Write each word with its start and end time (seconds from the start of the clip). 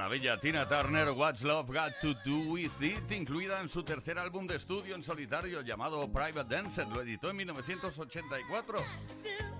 Maravilla, 0.00 0.38
Tina 0.38 0.64
Turner, 0.64 1.10
What's 1.10 1.42
Love 1.42 1.66
Got 1.66 1.92
to 2.00 2.14
Do 2.24 2.50
With 2.50 2.80
It, 2.80 3.12
incluida 3.12 3.60
en 3.60 3.68
su 3.68 3.82
tercer 3.82 4.18
álbum 4.18 4.46
de 4.46 4.56
estudio 4.56 4.94
en 4.94 5.02
solitario 5.02 5.60
llamado 5.60 6.10
Private 6.10 6.54
Dancer, 6.54 6.88
lo 6.88 7.02
editó 7.02 7.28
en 7.28 7.36
1984. 7.36 8.78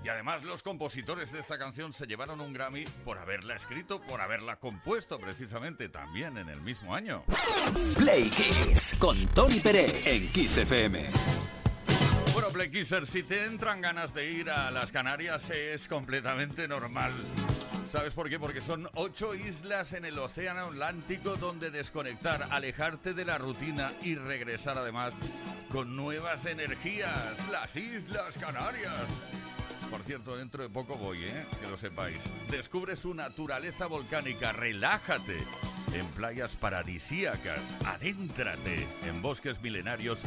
Y 0.03 0.09
además 0.09 0.43
los 0.45 0.63
compositores 0.63 1.31
de 1.31 1.41
esta 1.41 1.59
canción 1.59 1.93
se 1.93 2.07
llevaron 2.07 2.41
un 2.41 2.55
Grammy 2.55 2.85
por 3.05 3.19
haberla 3.19 3.55
escrito, 3.55 4.01
por 4.01 4.23
haberla 4.23 4.57
compuesto 4.57 5.19
precisamente 5.19 5.91
también 5.91 6.39
en 6.39 6.49
el 6.49 6.63
mismo 6.63 6.95
año. 6.95 7.23
Play 7.99 8.31
Kiss 8.31 8.97
con 8.99 9.19
Tony 9.35 9.61
Pérez 9.61 10.07
en 10.07 10.27
Kiss 10.33 10.57
FM. 10.57 11.11
Bueno, 12.33 12.49
Play 12.49 12.71
Kisser, 12.71 13.07
si 13.07 13.23
te 13.25 13.45
entran 13.45 13.83
ganas 13.83 14.15
de 14.15 14.31
ir 14.31 14.51
a 14.51 14.71
las 14.71 14.91
Canarias 14.91 15.51
es 15.51 15.87
completamente 15.87 16.67
normal. 16.67 17.13
¿Sabes 17.91 18.13
por 18.13 18.31
qué? 18.31 18.39
Porque 18.39 18.61
son 18.61 18.89
ocho 18.95 19.35
islas 19.35 19.95
en 19.95 20.05
el 20.05 20.17
Océano 20.17 20.67
Atlántico 20.67 21.35
donde 21.35 21.73
desconectar, 21.73 22.47
alejarte 22.51 23.15
de 23.15 23.25
la 23.25 23.37
rutina 23.37 23.91
y 24.03 24.15
regresar 24.15 24.79
además 24.79 25.13
con 25.73 25.97
nuevas 25.97 26.47
energías. 26.47 27.49
Las 27.51 27.75
Islas 27.75 28.39
Canarias. 28.39 28.93
Por 29.91 30.05
cierto, 30.05 30.37
dentro 30.37 30.63
de 30.63 30.69
poco 30.69 30.95
voy, 30.95 31.25
¿eh? 31.25 31.45
Que 31.61 31.67
lo 31.67 31.77
sepáis. 31.77 32.23
Descubre 32.49 32.95
su 32.95 33.13
naturaleza 33.13 33.87
volcánica, 33.87 34.53
relájate 34.53 35.39
en 35.93 36.07
playas 36.11 36.55
paradisíacas, 36.55 37.61
adéntrate 37.85 38.87
en 39.09 39.21
bosques 39.21 39.61
milenarios 39.61 40.21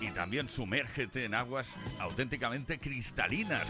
y 0.00 0.12
también 0.12 0.48
sumérgete 0.48 1.24
en 1.24 1.34
aguas 1.34 1.74
auténticamente 1.98 2.78
cristalinas 2.78 3.66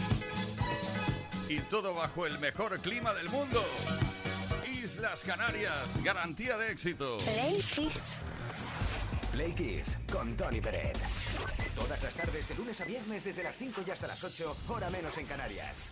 y 1.51 1.59
todo 1.69 1.93
bajo 1.93 2.25
el 2.25 2.39
mejor 2.39 2.79
clima 2.79 3.13
del 3.13 3.27
mundo. 3.27 3.61
Islas 4.71 5.19
Canarias, 5.25 5.75
garantía 6.01 6.57
de 6.57 6.71
éxito. 6.71 7.17
Play 7.17 7.61
Kiss. 7.75 8.21
Play 9.33 9.53
Kiss 9.53 9.99
con 10.09 10.37
Tony 10.37 10.61
Peret. 10.61 10.97
Todas 11.75 12.01
las 12.01 12.15
tardes 12.15 12.47
de 12.47 12.55
lunes 12.55 12.79
a 12.79 12.85
viernes 12.85 13.25
desde 13.25 13.43
las 13.43 13.55
5 13.57 13.83
y 13.85 13.91
hasta 13.91 14.07
las 14.07 14.23
8, 14.23 14.55
hora 14.69 14.89
menos 14.89 15.17
en 15.17 15.25
Canarias. 15.25 15.91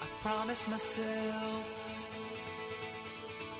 I 0.00 0.06
promise 0.22 0.68
myself 0.68 1.87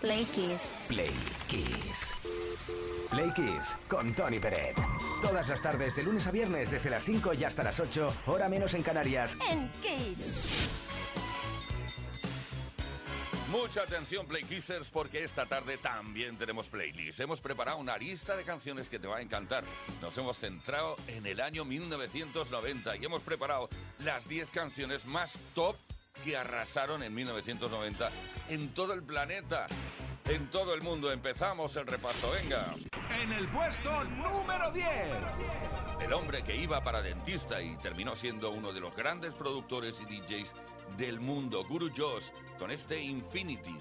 Play 0.00 0.24
Kiss. 0.24 0.76
Play 0.88 1.12
Kiss. 1.46 2.14
Play 3.10 3.30
Kiss 3.34 3.76
con 3.86 4.14
Tony 4.14 4.38
Peret. 4.38 4.74
Todas 5.20 5.46
las 5.46 5.60
tardes, 5.60 5.94
de 5.94 6.02
lunes 6.02 6.26
a 6.26 6.30
viernes, 6.30 6.70
desde 6.70 6.88
las 6.88 7.04
5 7.04 7.34
y 7.34 7.44
hasta 7.44 7.62
las 7.62 7.78
8, 7.78 8.14
hora 8.26 8.48
menos 8.48 8.72
en 8.72 8.82
Canarias. 8.82 9.36
En 9.50 9.70
Kiss. 9.82 10.48
Mucha 13.50 13.82
atención, 13.82 14.24
Play 14.24 14.44
Kissers, 14.44 14.88
porque 14.88 15.22
esta 15.22 15.44
tarde 15.44 15.76
también 15.76 16.38
tenemos 16.38 16.70
playlist. 16.70 17.20
Hemos 17.20 17.42
preparado 17.42 17.76
una 17.76 17.98
lista 17.98 18.34
de 18.36 18.44
canciones 18.44 18.88
que 18.88 18.98
te 18.98 19.06
va 19.06 19.18
a 19.18 19.20
encantar. 19.20 19.64
Nos 20.00 20.16
hemos 20.16 20.38
centrado 20.38 20.96
en 21.08 21.26
el 21.26 21.42
año 21.42 21.66
1990 21.66 22.96
y 22.96 23.04
hemos 23.04 23.20
preparado 23.20 23.68
las 23.98 24.26
10 24.26 24.48
canciones 24.50 25.04
más 25.04 25.38
top 25.54 25.76
que 26.24 26.36
arrasaron 26.36 27.02
en 27.02 27.14
1990 27.14 28.10
en 28.48 28.74
todo 28.74 28.92
el 28.92 29.02
planeta, 29.02 29.66
en 30.26 30.50
todo 30.50 30.74
el 30.74 30.82
mundo. 30.82 31.12
Empezamos 31.12 31.74
el 31.76 31.86
repaso, 31.86 32.30
venga. 32.32 32.74
En 33.20 33.32
el 33.32 33.48
puesto 33.48 34.04
número 34.04 34.70
10. 34.72 34.86
El 36.02 36.12
hombre 36.12 36.42
que 36.42 36.56
iba 36.56 36.82
para 36.82 37.02
dentista 37.02 37.60
y 37.60 37.76
terminó 37.76 38.16
siendo 38.16 38.50
uno 38.50 38.72
de 38.72 38.80
los 38.80 38.94
grandes 38.94 39.34
productores 39.34 40.00
y 40.00 40.04
DJs 40.04 40.54
del 40.96 41.20
mundo, 41.20 41.64
Guru 41.64 41.90
Josh, 41.96 42.24
con 42.58 42.70
este 42.70 43.00
Infinity. 43.00 43.76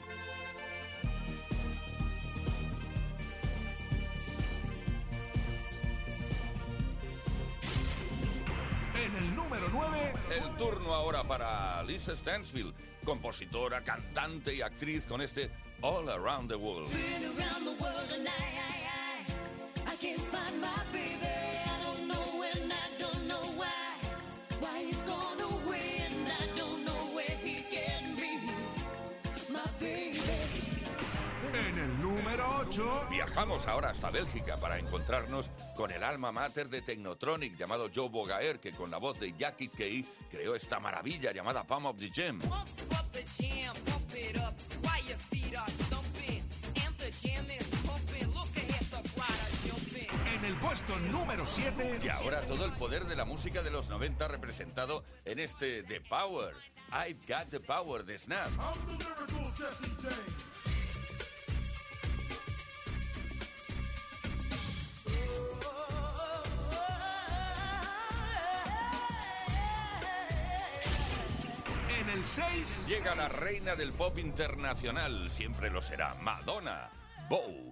9. 9.71 10.13
El 10.35 10.55
turno 10.57 10.93
ahora 10.93 11.23
para 11.23 11.83
Lisa 11.83 12.15
Stansfield, 12.15 12.73
compositora, 13.03 13.81
cantante 13.81 14.55
y 14.55 14.61
actriz 14.61 15.05
con 15.05 15.21
este 15.21 15.49
All 15.81 16.09
Around 16.09 16.49
the 16.49 16.55
World. 16.55 16.89
Número 32.29 32.57
8. 32.59 33.07
Viajamos 33.09 33.67
ahora 33.67 33.89
hasta 33.89 34.11
Bélgica 34.11 34.55
para 34.57 34.77
encontrarnos 34.77 35.49
con 35.75 35.89
el 35.89 36.03
alma 36.03 36.31
mater 36.31 36.69
de 36.69 36.83
Technotronic 36.83 37.57
llamado 37.57 37.89
Joe 37.93 38.07
Bogaer, 38.07 38.59
que 38.59 38.71
con 38.71 38.91
la 38.91 38.97
voz 38.97 39.19
de 39.19 39.33
Jackie 39.35 39.69
Kay 39.69 40.05
creó 40.29 40.53
esta 40.53 40.79
maravilla 40.79 41.31
llamada 41.31 41.63
Palm 41.63 41.87
of 41.87 41.97
the 41.97 42.11
Gem. 42.11 42.39
Pump 42.39 42.53
up 42.91 43.11
the 43.11 43.23
jam. 43.39 43.75
En 50.35 50.45
el 50.45 50.55
puesto 50.55 50.97
número 50.99 51.47
7. 51.47 51.99
Y 52.03 52.09
ahora 52.09 52.41
todo 52.41 52.65
el 52.65 52.71
poder 52.73 53.05
de 53.05 53.15
la 53.15 53.25
música 53.25 53.63
de 53.63 53.71
los 53.71 53.89
90 53.89 54.27
representado 54.27 55.03
en 55.25 55.39
este 55.39 55.83
The 55.83 56.01
Power. 56.01 56.53
I've 56.91 57.19
Got 57.27 57.49
the 57.49 57.59
Power 57.59 58.05
de 58.05 58.17
Snap. 58.17 58.49
6. 72.23 72.85
Llega 72.87 73.15
la 73.15 73.27
reina 73.27 73.75
del 73.75 73.91
pop 73.93 74.17
internacional, 74.17 75.29
siempre 75.29 75.69
lo 75.69 75.81
será, 75.81 76.15
Madonna. 76.15 76.89
Bow. 77.29 77.71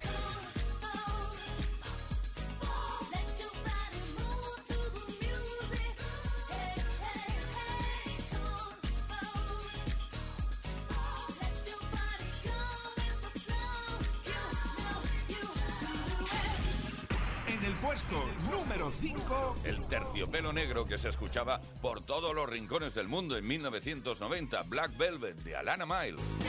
En 17.48 17.66
el 17.66 17.74
puesto 17.76 18.16
número 18.52 18.92
5. 18.92 19.56
El 19.64 19.82
terciopelo 20.18 20.52
negro 20.52 20.88
que 20.88 20.98
se 20.98 21.10
escuchaba 21.10 21.62
por 21.80 22.04
todos 22.04 22.34
los 22.34 22.50
rincones 22.50 22.96
del 22.96 23.08
mundo 23.08 23.38
en 23.38 23.46
1990, 23.46 24.64
Black 24.64 24.98
Velvet 24.98 25.38
de 25.44 25.56
Alana 25.56 25.86
Miles. 25.86 26.47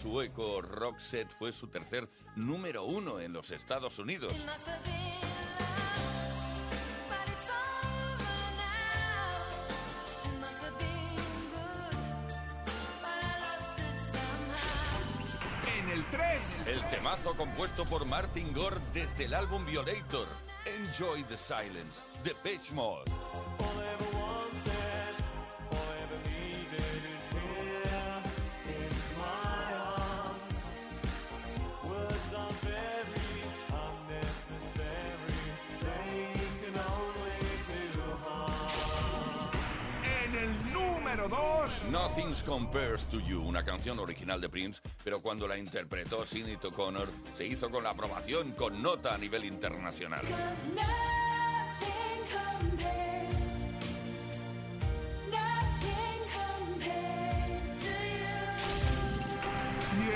Sueco 0.00 0.62
Roxette 0.62 1.32
fue 1.38 1.52
su 1.52 1.68
tercer 1.68 2.08
número 2.36 2.84
uno 2.84 3.20
en 3.20 3.32
los 3.32 3.50
Estados 3.50 3.98
Unidos. 3.98 4.32
En 15.78 15.90
el 15.90 16.04
3. 16.10 16.66
El 16.68 16.90
temazo 16.90 17.36
compuesto 17.36 17.84
por 17.84 18.06
Martin 18.06 18.52
Gore 18.54 18.80
desde 18.94 19.24
el 19.24 19.34
álbum 19.34 19.66
Violator. 19.66 20.28
Enjoy 20.64 21.22
the 21.24 21.36
Silence, 21.36 22.02
de 22.22 22.34
Page 22.34 22.72
Mode. 22.72 23.10
Número 41.20 41.28
2. 41.28 41.90
Nothing 41.90 42.34
Compares 42.46 43.04
to 43.04 43.20
You, 43.20 43.42
una 43.42 43.64
canción 43.64 43.98
original 43.98 44.40
de 44.40 44.48
Prince, 44.48 44.80
pero 45.04 45.20
cuando 45.20 45.46
la 45.46 45.58
interpretó 45.58 46.24
Sinead 46.24 46.64
O'Connor 46.64 47.08
se 47.36 47.46
hizo 47.46 47.70
con 47.70 47.84
la 47.84 47.90
aprobación 47.90 48.52
con 48.52 48.80
nota 48.80 49.14
a 49.14 49.18
nivel 49.18 49.44
internacional. 49.44 50.24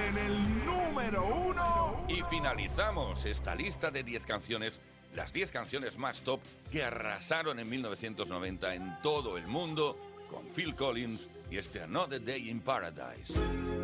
en 0.08 0.18
el 0.18 0.64
número 0.64 1.24
1. 1.24 2.06
Y 2.08 2.22
finalizamos 2.30 3.24
esta 3.26 3.54
lista 3.54 3.90
de 3.90 4.02
10 4.02 4.26
canciones, 4.26 4.80
las 5.14 5.32
10 5.32 5.50
canciones 5.50 5.98
más 5.98 6.22
top 6.22 6.40
que 6.70 6.82
arrasaron 6.82 7.58
en 7.58 7.68
1990 7.68 8.74
en 8.74 8.98
todo 9.02 9.36
el 9.36 9.46
mundo, 9.46 9.96
con 10.34 10.46
Phil 10.48 10.74
Collins 10.74 11.28
y 11.50 11.58
este 11.58 11.80
Another 11.82 12.22
Day 12.22 12.50
in 12.50 12.60
Paradise. 12.60 13.83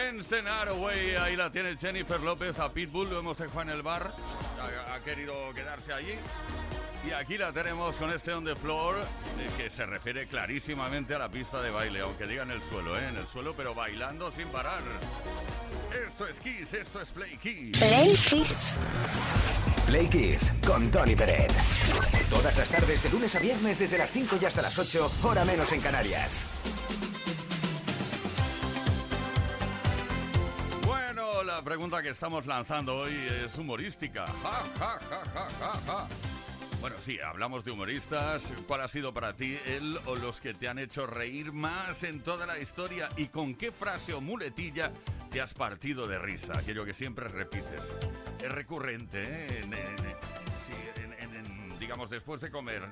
Dance 0.00 0.30
the 0.30 0.48
Away, 0.70 1.14
ahí 1.16 1.36
la 1.36 1.52
tiene 1.52 1.76
Jennifer 1.76 2.18
López 2.20 2.58
a 2.58 2.72
Pitbull, 2.72 3.10
lo 3.10 3.18
hemos 3.18 3.36
dejado 3.36 3.60
en 3.62 3.68
el 3.68 3.82
bar, 3.82 4.14
ha, 4.58 4.94
ha 4.94 5.00
querido 5.00 5.52
quedarse 5.54 5.92
allí. 5.92 6.14
Y 7.06 7.12
aquí 7.12 7.36
la 7.36 7.52
tenemos 7.52 7.96
con 7.96 8.10
este 8.10 8.32
On 8.32 8.42
the 8.42 8.56
Floor, 8.56 8.94
eh, 8.96 9.50
que 9.58 9.68
se 9.68 9.84
refiere 9.84 10.26
clarísimamente 10.26 11.14
a 11.14 11.18
la 11.18 11.28
pista 11.28 11.60
de 11.60 11.70
baile, 11.70 12.00
aunque 12.00 12.26
diga 12.26 12.44
en 12.44 12.50
el 12.50 12.62
suelo, 12.62 12.98
¿eh? 12.98 13.08
en 13.08 13.16
el 13.18 13.26
suelo, 13.28 13.54
pero 13.54 13.74
bailando 13.74 14.32
sin 14.32 14.48
parar. 14.48 14.80
Esto 16.08 16.26
es 16.26 16.40
Kiss, 16.40 16.72
esto 16.72 17.02
es 17.02 17.10
Play 17.10 17.36
Kiss. 17.36 17.76
Play 17.76 18.16
Kiss. 18.16 18.76
Play 19.86 20.08
Kiss 20.08 20.54
con 20.66 20.90
Tony 20.90 21.14
Peret. 21.14 21.52
Todas 22.30 22.56
las 22.56 22.70
tardes, 22.70 23.02
de 23.02 23.10
lunes 23.10 23.34
a 23.34 23.38
viernes, 23.38 23.78
desde 23.78 23.98
las 23.98 24.10
5 24.10 24.38
y 24.40 24.44
hasta 24.46 24.62
las 24.62 24.78
8, 24.78 25.12
hora 25.24 25.44
menos 25.44 25.70
en 25.72 25.80
Canarias. 25.82 26.46
Pregunta 31.70 32.02
que 32.02 32.08
estamos 32.08 32.46
lanzando 32.46 32.96
hoy 32.96 33.14
es 33.44 33.56
humorística. 33.56 34.26
Ja, 34.26 34.64
ja, 34.76 34.98
ja. 35.86 36.08
Bueno, 36.80 36.96
sí, 37.00 37.20
hablamos 37.20 37.64
de 37.64 37.70
humoristas. 37.70 38.42
¿Cuál 38.66 38.80
ha 38.80 38.88
sido 38.88 39.14
para 39.14 39.34
ti 39.34 39.56
el 39.66 39.96
o 40.06 40.16
los 40.16 40.40
que 40.40 40.52
te 40.52 40.66
han 40.66 40.80
hecho 40.80 41.06
reír 41.06 41.52
más 41.52 42.02
en 42.02 42.24
toda 42.24 42.44
la 42.44 42.58
historia? 42.58 43.08
¿Y 43.16 43.28
con 43.28 43.54
qué 43.54 43.70
frase 43.70 44.12
o 44.12 44.20
muletilla 44.20 44.90
te 45.30 45.40
has 45.40 45.54
partido 45.54 46.08
de 46.08 46.18
risa? 46.18 46.58
Aquello 46.58 46.84
que 46.84 46.92
siempre 46.92 47.28
repites. 47.28 47.82
Es 48.42 48.50
recurrente, 48.50 49.46
¿eh? 49.46 49.64
Digamos, 51.78 52.10
después 52.10 52.40
de 52.40 52.50
comer. 52.50 52.82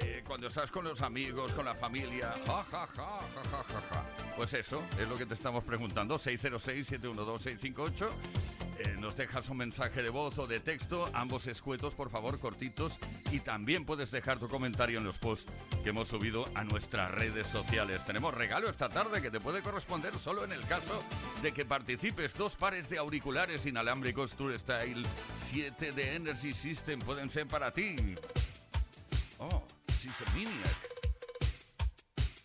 Eh, 0.00 0.22
cuando 0.26 0.46
estás 0.46 0.70
con 0.70 0.84
los 0.84 1.02
amigos, 1.02 1.52
con 1.52 1.64
la 1.64 1.74
familia, 1.74 2.34
ja, 2.46 2.64
ja, 2.64 2.86
ja, 2.86 2.86
ja, 2.86 3.42
ja, 3.50 3.64
ja, 3.64 3.80
ja. 3.90 4.04
Pues 4.36 4.54
eso 4.54 4.82
es 4.98 5.08
lo 5.08 5.16
que 5.16 5.26
te 5.26 5.34
estamos 5.34 5.64
preguntando. 5.64 6.18
606-712-658. 6.18 8.08
Eh, 8.78 8.96
nos 8.98 9.14
dejas 9.14 9.46
un 9.50 9.58
mensaje 9.58 10.02
de 10.02 10.08
voz 10.08 10.38
o 10.38 10.46
de 10.46 10.58
texto, 10.58 11.10
ambos 11.12 11.46
escuetos, 11.46 11.92
por 11.94 12.08
favor, 12.08 12.40
cortitos. 12.40 12.98
Y 13.30 13.40
también 13.40 13.84
puedes 13.84 14.10
dejar 14.10 14.38
tu 14.38 14.48
comentario 14.48 14.98
en 14.98 15.04
los 15.04 15.18
posts 15.18 15.52
que 15.82 15.90
hemos 15.90 16.08
subido 16.08 16.46
a 16.54 16.64
nuestras 16.64 17.10
redes 17.10 17.46
sociales. 17.46 18.02
Tenemos 18.06 18.32
regalo 18.32 18.70
esta 18.70 18.88
tarde 18.88 19.20
que 19.20 19.30
te 19.30 19.38
puede 19.38 19.60
corresponder 19.60 20.14
solo 20.14 20.44
en 20.44 20.52
el 20.52 20.62
caso 20.66 21.02
de 21.42 21.52
que 21.52 21.66
participes. 21.66 22.32
Dos 22.34 22.56
pares 22.56 22.88
de 22.88 22.96
auriculares 22.96 23.66
inalámbricos 23.66 24.34
Tour 24.34 24.58
Style 24.58 25.06
7 25.44 25.92
de 25.92 26.14
Energy 26.14 26.54
System 26.54 27.00
pueden 27.00 27.28
ser 27.28 27.46
para 27.46 27.72
ti. 27.72 27.96
Oh, 29.38 29.62
she's 30.00 30.12
a 30.26 30.34
maniac. 30.34 30.76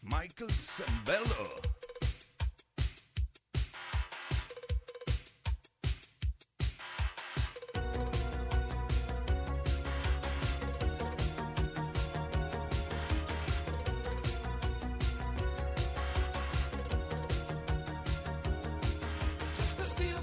Michael 0.04 0.48
Zambello. 0.48 1.62
Just 19.58 19.80
a 19.80 19.86
steel 19.86 20.20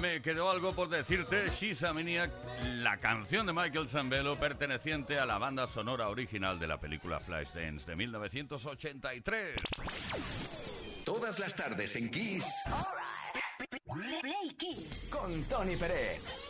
me 0.00 0.22
quedó 0.22 0.50
algo 0.50 0.74
por 0.74 0.88
decirte. 0.88 1.50
She's 1.50 1.82
a 1.82 1.92
Maniac, 1.92 2.30
la 2.76 2.96
canción 2.98 3.46
de 3.46 3.52
Michael 3.52 3.86
Zambello 3.86 4.36
perteneciente 4.38 5.18
a 5.18 5.26
la 5.26 5.38
banda 5.38 5.66
sonora 5.66 6.08
original 6.08 6.58
de 6.58 6.66
la 6.66 6.78
película 6.78 7.20
Flashdance 7.20 7.86
de 7.86 7.96
1983. 7.96 9.56
Todas 11.04 11.38
las 11.38 11.54
tardes 11.54 11.96
en 11.96 12.10
Kiss. 12.10 12.46
Play 14.20 14.50
Kiss. 14.56 15.10
Con 15.12 15.42
Tony 15.44 15.76
Pérez. 15.76 16.49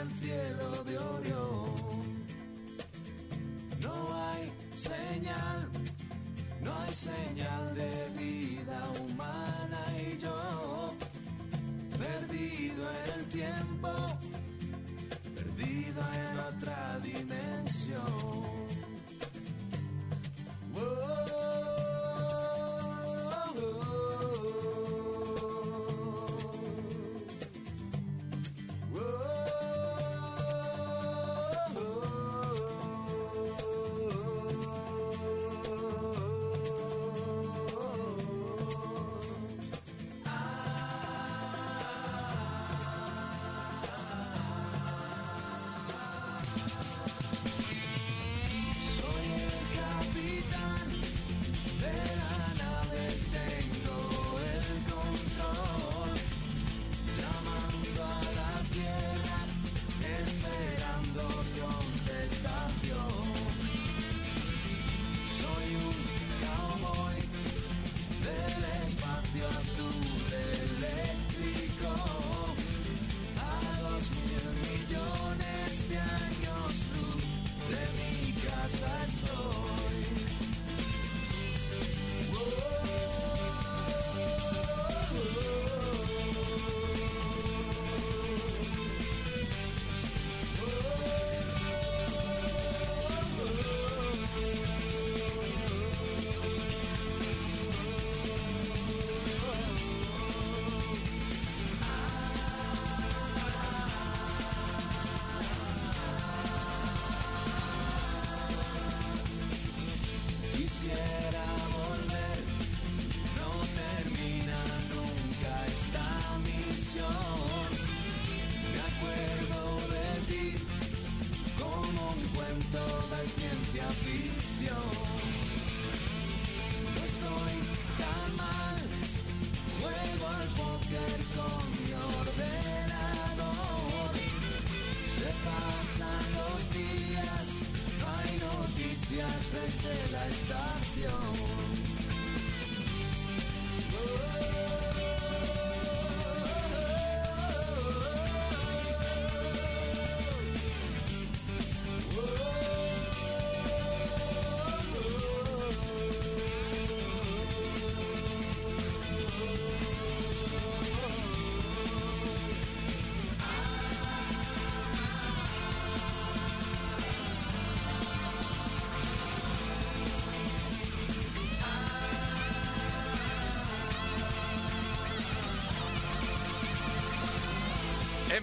el 0.00 0.10
cielo 0.20 0.84
de 0.84 0.98
Orión. 0.98 1.74
No 3.82 3.94
hay 4.14 4.52
señal, 4.76 5.68
no 6.60 6.72
hay 6.80 6.94
señal 6.94 7.74
de 7.74 8.10
vida 8.16 8.80
humana 9.00 9.80
y 9.96 10.18
yo, 10.18 10.94
perdido 11.98 12.84
en 13.04 13.20
el 13.20 13.24
tiempo 13.26 13.77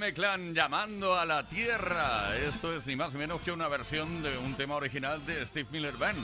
M-Clan 0.06 0.53
llamando 0.53 1.16
a 1.16 1.26
la 1.26 1.47
tierra. 1.47 2.38
Esto 2.38 2.76
es 2.76 2.86
ni 2.86 2.95
más 2.95 3.12
ni 3.14 3.20
menos 3.20 3.41
que 3.41 3.51
una 3.51 3.68
versión 3.68 4.22
de 4.22 4.38
un 4.38 4.53
tema 4.53 4.76
original 4.76 5.26
de 5.26 5.43
Steve 5.47 5.68
Miller 5.72 5.97
Band. 5.97 6.24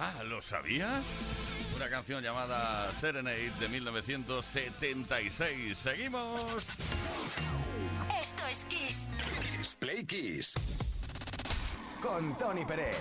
Ah, 0.00 0.22
¿lo 0.24 0.40
sabías? 0.40 1.04
Una 1.76 1.90
canción 1.90 2.22
llamada 2.22 2.90
Serenade 2.94 3.52
de 3.60 3.68
1976. 3.68 5.76
Seguimos. 5.76 6.46
Esto 8.18 8.46
es 8.50 8.64
Kiss. 8.64 9.10
Kiss 9.58 9.76
Play 9.78 10.06
Kiss. 10.06 10.54
Con 12.00 12.38
Tony 12.38 12.64
Pérez. 12.64 12.96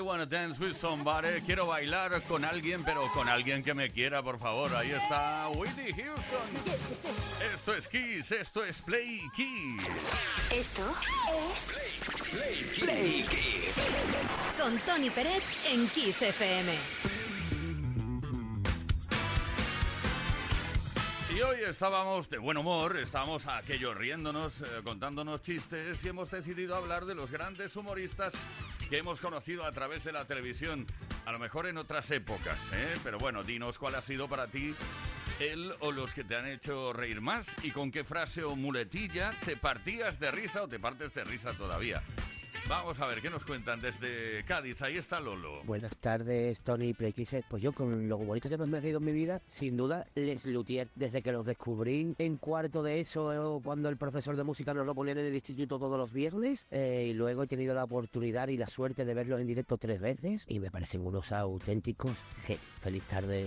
I 0.00 0.02
wanna 0.02 0.24
dance 0.24 0.58
with 0.58 0.76
somebody. 0.76 1.42
Quiero 1.44 1.66
bailar 1.66 2.22
con 2.22 2.42
alguien, 2.42 2.82
pero 2.84 3.06
con 3.12 3.28
alguien 3.28 3.62
que 3.62 3.74
me 3.74 3.90
quiera, 3.90 4.22
por 4.22 4.38
favor. 4.38 4.74
Ahí 4.74 4.92
está 4.92 5.46
Whitney 5.50 5.92
Houston. 5.92 7.54
Esto 7.54 7.74
es 7.74 7.86
Kiss, 7.86 8.32
esto 8.32 8.64
es 8.64 8.80
Play 8.80 9.20
Kiss. 9.36 9.82
Esto 10.50 10.82
es 11.28 11.66
Play, 12.32 12.86
Play 12.86 13.24
Kiss. 13.24 13.90
con 14.56 14.78
Tony 14.86 15.10
Peret 15.10 15.42
en 15.66 15.86
Kiss 15.90 16.22
FM. 16.22 16.78
Y 21.36 21.42
hoy 21.42 21.58
estábamos 21.68 22.30
de 22.30 22.38
buen 22.38 22.56
humor, 22.56 22.96
estábamos 22.96 23.46
aquello 23.46 23.92
riéndonos, 23.92 24.62
eh, 24.62 24.64
contándonos 24.82 25.42
chistes 25.42 26.02
y 26.02 26.08
hemos 26.08 26.30
decidido 26.30 26.74
hablar 26.74 27.04
de 27.04 27.14
los 27.14 27.30
grandes 27.30 27.76
humoristas 27.76 28.32
que 28.90 28.98
hemos 28.98 29.20
conocido 29.20 29.64
a 29.64 29.70
través 29.70 30.02
de 30.02 30.10
la 30.10 30.24
televisión, 30.24 30.84
a 31.24 31.30
lo 31.30 31.38
mejor 31.38 31.68
en 31.68 31.78
otras 31.78 32.10
épocas, 32.10 32.58
¿eh? 32.72 32.96
pero 33.04 33.18
bueno, 33.18 33.44
dinos 33.44 33.78
cuál 33.78 33.94
ha 33.94 34.02
sido 34.02 34.28
para 34.28 34.48
ti 34.48 34.74
él 35.38 35.72
o 35.78 35.92
los 35.92 36.12
que 36.12 36.24
te 36.24 36.34
han 36.34 36.46
hecho 36.46 36.92
reír 36.92 37.20
más 37.20 37.46
y 37.62 37.70
con 37.70 37.92
qué 37.92 38.02
frase 38.02 38.42
o 38.42 38.56
muletilla 38.56 39.30
te 39.44 39.56
partías 39.56 40.18
de 40.18 40.32
risa 40.32 40.64
o 40.64 40.68
te 40.68 40.80
partes 40.80 41.14
de 41.14 41.22
risa 41.22 41.52
todavía. 41.54 42.02
Vamos 42.68 43.00
a 43.00 43.06
ver, 43.06 43.20
¿qué 43.20 43.30
nos 43.30 43.44
cuentan 43.44 43.80
desde 43.80 44.44
Cádiz? 44.44 44.80
Ahí 44.82 44.96
está 44.96 45.18
Lolo. 45.18 45.62
Buenas 45.64 45.96
tardes, 45.96 46.60
Tony 46.62 46.94
Playquisser. 46.94 47.44
Pues 47.48 47.62
yo 47.62 47.72
con 47.72 48.08
lo 48.08 48.18
bonito 48.18 48.48
que 48.48 48.56
me 48.56 48.78
he 48.78 48.80
reído 48.80 48.98
en 48.98 49.04
mi 49.04 49.12
vida, 49.12 49.42
sin 49.48 49.76
duda, 49.76 50.06
Les 50.14 50.46
Luthier. 50.46 50.88
Desde 50.94 51.22
que 51.22 51.32
los 51.32 51.44
descubrí 51.44 52.14
en 52.18 52.36
cuarto 52.36 52.82
de 52.82 53.00
eso, 53.00 53.58
eh, 53.58 53.60
cuando 53.64 53.88
el 53.88 53.96
profesor 53.96 54.36
de 54.36 54.44
música 54.44 54.72
nos 54.72 54.86
lo 54.86 54.94
ponía 54.94 55.12
en 55.12 55.18
el 55.18 55.34
instituto 55.34 55.78
todos 55.78 55.98
los 55.98 56.12
viernes, 56.12 56.66
eh, 56.70 57.08
y 57.10 57.14
luego 57.14 57.42
he 57.42 57.46
tenido 57.48 57.74
la 57.74 57.84
oportunidad 57.84 58.48
y 58.48 58.56
la 58.56 58.68
suerte 58.68 59.04
de 59.04 59.14
verlos 59.14 59.40
en 59.40 59.46
directo 59.46 59.76
tres 59.76 60.00
veces, 60.00 60.44
y 60.46 60.60
me 60.60 60.70
parecen 60.70 61.04
unos 61.04 61.32
auténticos. 61.32 62.12
Je, 62.46 62.56
feliz 62.80 63.02
tarde. 63.04 63.46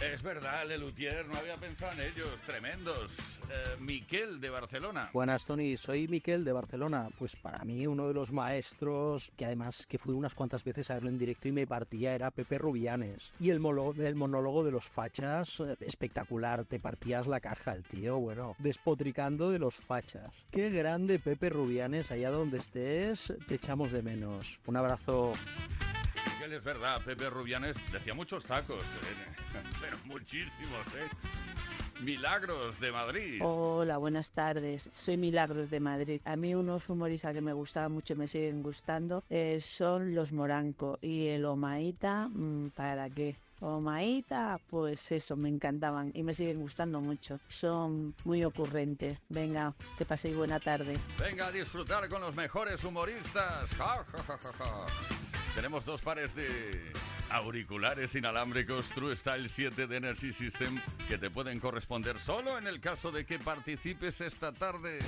Es 0.00 0.22
verdad, 0.22 0.64
Lelutier, 0.64 1.26
no 1.26 1.36
había 1.36 1.56
pensado 1.56 1.92
en 1.92 2.00
ellos, 2.00 2.40
tremendos. 2.46 3.10
Eh, 3.50 3.76
Miquel 3.80 4.40
de 4.40 4.48
Barcelona. 4.48 5.10
Buenas, 5.12 5.44
Tony. 5.44 5.76
Soy 5.76 6.06
Miquel 6.06 6.44
de 6.44 6.52
Barcelona. 6.52 7.08
Pues 7.18 7.34
para 7.34 7.64
mí 7.64 7.84
uno 7.84 8.06
de 8.06 8.14
los 8.14 8.30
maestros, 8.30 9.32
que 9.36 9.44
además 9.44 9.86
que 9.86 9.98
fui 9.98 10.14
unas 10.14 10.36
cuantas 10.36 10.62
veces 10.62 10.88
a 10.90 10.94
verlo 10.94 11.08
en 11.08 11.18
directo 11.18 11.48
y 11.48 11.52
me 11.52 11.66
partía, 11.66 12.14
era 12.14 12.30
Pepe 12.30 12.58
Rubianes. 12.58 13.32
Y 13.40 13.50
el, 13.50 13.60
el 13.98 14.14
monólogo 14.14 14.62
de 14.62 14.70
los 14.70 14.84
fachas, 14.84 15.58
eh, 15.58 15.76
espectacular. 15.80 16.64
Te 16.64 16.78
partías 16.78 17.26
la 17.26 17.40
caja, 17.40 17.72
el 17.72 17.82
tío, 17.82 18.18
bueno, 18.18 18.54
despotricando 18.60 19.50
de 19.50 19.58
los 19.58 19.74
fachas. 19.74 20.32
Qué 20.52 20.70
grande 20.70 21.18
Pepe 21.18 21.50
Rubianes, 21.50 22.12
allá 22.12 22.30
donde 22.30 22.58
estés, 22.58 23.34
te 23.48 23.56
echamos 23.56 23.90
de 23.90 24.02
menos. 24.02 24.60
Un 24.66 24.76
abrazo. 24.76 25.32
Es 26.40 26.64
verdad, 26.64 27.02
Pepe 27.04 27.28
Rubianes 27.28 27.76
decía 27.92 28.14
muchos 28.14 28.44
tacos, 28.44 28.78
eh, 28.78 29.60
pero 29.80 29.98
muchísimos, 30.06 30.86
¿eh? 30.96 31.08
Milagros 32.04 32.78
de 32.78 32.92
Madrid. 32.92 33.40
Hola, 33.44 33.98
buenas 33.98 34.30
tardes. 34.30 34.88
Soy 34.92 35.16
Milagros 35.16 35.68
de 35.68 35.80
Madrid. 35.80 36.20
A 36.24 36.36
mí 36.36 36.54
unos 36.54 36.88
humoristas 36.88 37.34
que 37.34 37.40
me 37.40 37.52
gustaban 37.52 37.92
mucho 37.92 38.14
y 38.14 38.16
me 38.16 38.28
siguen 38.28 38.62
gustando 38.62 39.24
eh, 39.28 39.60
son 39.60 40.14
los 40.14 40.32
Moranco 40.32 40.98
y 41.02 41.26
el 41.26 41.44
Omaita, 41.44 42.28
mm, 42.28 42.70
¿para 42.70 43.10
qué? 43.10 43.36
Omaita, 43.60 44.60
pues 44.68 45.10
eso, 45.12 45.36
me 45.36 45.48
encantaban 45.48 46.10
y 46.14 46.22
me 46.22 46.34
siguen 46.34 46.60
gustando 46.60 47.00
mucho. 47.00 47.40
Son 47.48 48.14
muy 48.24 48.44
ocurrentes. 48.44 49.18
Venga, 49.28 49.74
que 49.96 50.04
paséis 50.04 50.36
buena 50.36 50.60
tarde. 50.60 50.96
Venga 51.18 51.46
a 51.46 51.52
disfrutar 51.52 52.08
con 52.08 52.20
los 52.20 52.34
mejores 52.34 52.82
humoristas. 52.84 53.70
Ja, 53.76 54.04
ja, 54.12 54.38
ja. 54.38 54.86
Tenemos 55.54 55.84
dos 55.84 56.00
pares 56.00 56.34
de 56.34 56.92
auriculares 57.30 58.14
inalámbricos 58.14 58.88
True 58.90 59.16
Style 59.16 59.48
7 59.48 59.86
de 59.86 59.96
Energy 59.96 60.32
System 60.32 60.78
que 61.08 61.18
te 61.18 61.30
pueden 61.30 61.58
corresponder 61.60 62.18
solo 62.18 62.58
en 62.58 62.66
el 62.66 62.80
caso 62.80 63.10
de 63.10 63.26
que 63.26 63.38
participes 63.38 64.20
esta 64.20 64.52
tarde. 64.52 65.00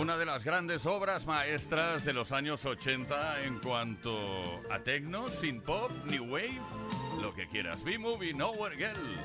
Una 0.00 0.16
de 0.16 0.24
las 0.24 0.44
grandes 0.44 0.86
obras 0.86 1.26
maestras 1.26 2.06
de 2.06 2.14
los 2.14 2.32
años 2.32 2.64
80 2.64 3.42
en 3.42 3.58
cuanto 3.58 4.62
a 4.70 4.78
techno, 4.78 5.28
sin 5.28 5.60
pop, 5.60 5.90
new 6.06 6.24
wave, 6.24 6.58
lo 7.20 7.34
que 7.34 7.46
quieras. 7.48 7.84
B-Movie, 7.84 8.32
Nowhere 8.32 8.76
Girl. 8.76 9.18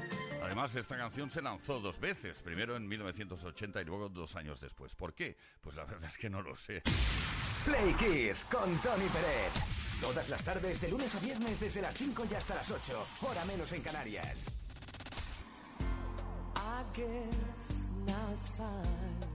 Además, 0.43 0.75
esta 0.75 0.97
canción 0.97 1.29
se 1.29 1.41
lanzó 1.41 1.79
dos 1.79 1.97
veces, 1.97 2.41
primero 2.41 2.75
en 2.75 2.89
1980 2.89 3.81
y 3.81 3.85
luego 3.85 4.09
dos 4.09 4.35
años 4.35 4.59
después. 4.59 4.93
¿Por 4.95 5.13
qué? 5.13 5.37
Pues 5.61 5.77
la 5.77 5.85
verdad 5.85 6.09
es 6.09 6.17
que 6.17 6.29
no 6.29 6.41
lo 6.41 6.57
sé. 6.57 6.81
Play 7.63 7.93
Kiss 7.93 8.43
con 8.43 8.77
Tony 8.81 9.07
Peret. 9.13 9.53
Todas 10.01 10.27
las 10.27 10.43
tardes, 10.43 10.81
de 10.81 10.89
lunes 10.89 11.15
a 11.15 11.19
viernes, 11.21 11.57
desde 11.57 11.81
las 11.81 11.95
5 11.95 12.27
y 12.29 12.35
hasta 12.35 12.53
las 12.53 12.69
8, 12.69 13.07
hora 13.21 13.45
menos 13.45 13.71
en 13.71 13.81
Canarias. 13.81 14.51
I 16.57 16.83
guess 16.93 17.89
now 18.05 18.33
it's 18.33 18.57
time 18.57 19.34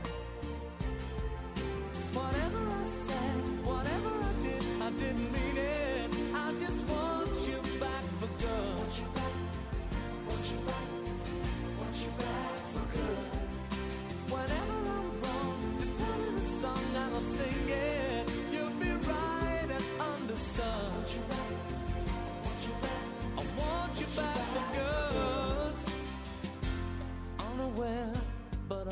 Whatever 2.13 2.61
I 2.69 2.83
said, 2.83 3.39
whatever 3.63 4.09
I 4.09 4.33
did, 4.43 4.63
I 4.81 4.89
didn't 4.99 5.31
mean 5.31 5.57
it. 5.57 6.09
I 6.35 6.51
just 6.59 6.85
want 6.89 7.31
you 7.47 7.59
back 7.79 8.03
for 8.19 8.27
good. 8.43 8.75
Want 8.77 8.93
you 8.99 9.07
back, 9.15 9.35
want 10.27 11.95
you 12.03 12.11
back, 12.19 12.59
for 12.73 12.85
good. 12.97 13.31
I'm 14.51 15.21
wrong, 15.21 15.55
just 15.77 15.95
tell 15.95 16.17
me 16.17 16.31
the 16.35 16.41
song 16.41 16.83
and 16.95 17.15
I'll 17.15 17.21
sing 17.21 17.69
it. 17.69 18.29
You'll 18.51 18.71
be 18.71 18.91
right 19.07 19.69
and 19.69 19.85
understood. 20.01 20.65
Want 20.65 21.15
you 21.15 21.23
back, 21.31 21.51
want 22.43 22.61
you 22.67 22.75
back, 22.83 23.03
I 23.37 23.43
want 23.59 23.93
you 24.01 24.07
back 24.17 24.41
for 24.53 24.65
good. 24.75 25.75
Unaware 27.39 28.13
but. 28.67 28.91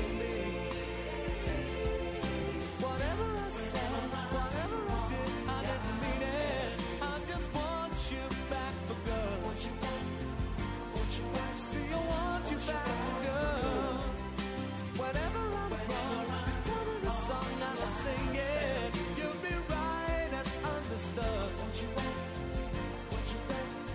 Want 21.71 21.83
you 21.83 21.87
back. 21.95 22.05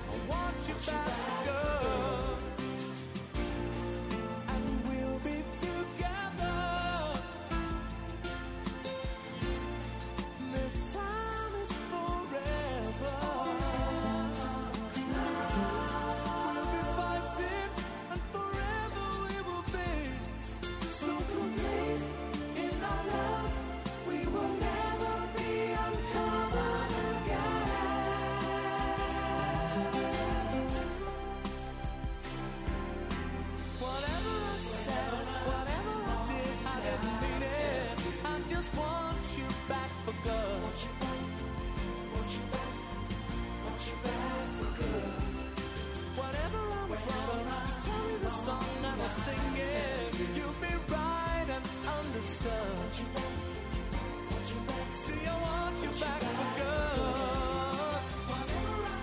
I 0.08 0.30
want 0.30 0.68
you 0.68 0.74
back 0.86 1.45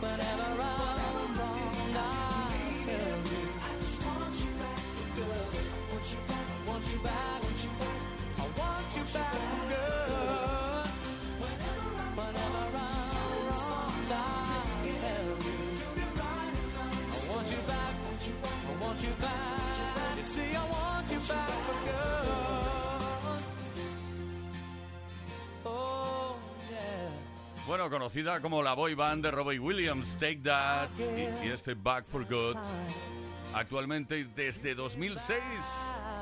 Whenever 0.03 0.51
I'm 0.59 1.31
wrong, 1.39 1.95
I 1.95 2.75
tell 2.83 3.19
you. 3.31 3.43
I 3.63 3.71
just 3.79 3.97
want 4.05 4.35
you 4.43 4.51
back 4.59 4.83
good. 5.15 5.53
Want 5.91 6.07
you 6.11 6.19
back, 6.27 6.47
want 6.67 6.85
you 6.91 6.99
back, 6.99 7.41
want 7.43 7.59
you 7.63 7.71
back. 7.79 7.99
I 8.35 8.45
want 8.59 8.89
you 8.97 9.05
back 9.15 9.37
good. 9.71 10.87
Whenever 11.39 11.91
I'm 12.03 12.19
wrong, 12.19 12.35
I 14.03 14.27
tell 14.99 15.23
you. 15.23 15.63
I 17.13 17.31
want 17.31 17.47
you 17.49 17.61
back, 17.71 17.95
I 18.43 18.83
want 18.83 18.99
you 19.03 19.13
back. 19.21 20.17
You 20.17 20.23
see, 20.23 20.51
I 20.53 20.63
want 20.69 21.11
you 21.11 21.19
back 21.29 21.42
Bueno, 27.65 27.89
conocida 27.89 28.41
como 28.41 28.61
la 28.61 28.73
boy 28.73 28.93
band 28.93 29.23
de 29.23 29.31
Robbie 29.31 29.57
Williams, 29.59 30.17
Take 30.19 30.41
That 30.43 30.89
y, 30.97 31.47
y 31.47 31.49
este 31.49 31.75
Back 31.75 32.03
for 32.05 32.25
Good. 32.25 32.57
Actualmente 33.53 34.25
desde 34.35 34.75
2006, 34.75 35.39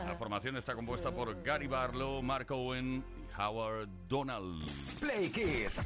la 0.05 0.15
formación 0.19 0.57
está 0.57 0.75
compuesta 0.75 1.09
por 1.11 1.41
Gary 1.41 1.65
Barlow, 1.65 2.21
Mark 2.21 2.51
Owen 2.51 3.03
y 3.17 3.41
Howard 3.41 3.89
Donald. 4.07 4.69
Play 4.99 5.31
Kiss. 5.31 5.81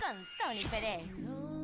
Con 0.00 0.26
Tony 0.40 0.64
Pérez. 0.64 1.59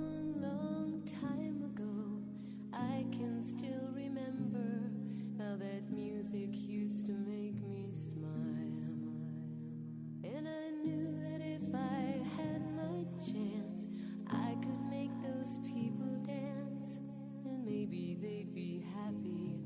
Maybe 17.89 18.17
they'd 18.21 18.55
be 18.55 18.85
happy 18.95 19.66